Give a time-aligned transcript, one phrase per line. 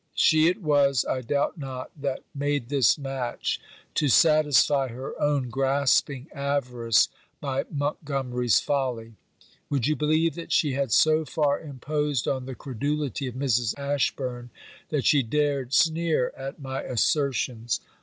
[0.15, 3.61] She it was, I doubt not, that made this match
[3.93, 7.07] to satisfy her own grasping avarice
[7.39, 9.13] by Montgomery's folly.
[9.69, 13.77] Would you believe that she had so far imposed on the credulity of Mrs.
[13.77, 14.49] Ashburn
[14.89, 17.79] that she dared sneer at my assertions?